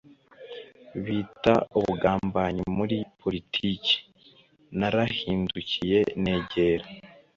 [1.03, 3.95] bita ubugambanyi muri politiki.
[4.77, 6.85] Narahindukiye negera